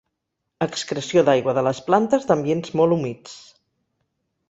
[0.65, 3.41] Excreció d'aigua de les plantes d'ambients molt humits.